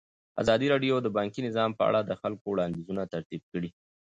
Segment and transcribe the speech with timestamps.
[0.41, 3.69] ازادي راډیو د بانکي نظام په اړه د خلکو وړاندیزونه ترتیب کړي.